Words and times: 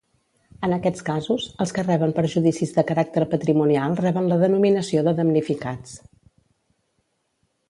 En 0.67 0.71
aquests 0.77 1.03
casos, 1.09 1.43
els 1.65 1.73
que 1.75 1.83
reben 1.85 2.15
perjudicis 2.19 2.73
de 2.77 2.85
caràcter 2.93 3.27
patrimonial 3.35 3.95
reben 4.03 4.31
la 4.33 4.41
denominació 4.45 5.05
de 5.11 5.15
damnificats. 5.21 5.97